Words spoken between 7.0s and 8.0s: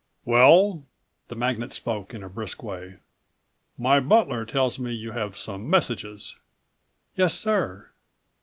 "Yes, sir."